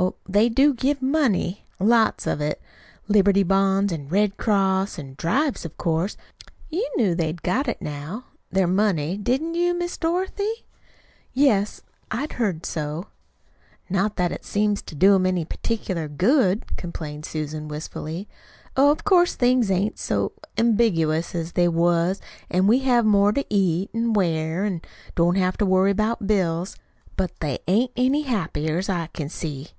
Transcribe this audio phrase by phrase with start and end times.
[0.00, 2.62] Oh, they do give money lots of it
[3.08, 6.16] Liberty Bonds an' Red Cross, an' drives, of course.
[6.70, 10.68] You knew they'd got it now their money, didn't you, Miss Dorothy?"
[11.32, 11.80] "Yes,
[12.12, 13.06] I had heard so."
[13.90, 18.28] "Not that it seems to do 'em any particular good," complained Susan wistfully.
[18.76, 23.32] "Oh, of course things ain't so so ambiguous as they was, an' we have more
[23.32, 24.80] to eat an' wear, an'
[25.16, 26.76] don't have to worry about bills.
[27.16, 29.70] But they ain't any happier, as I can see.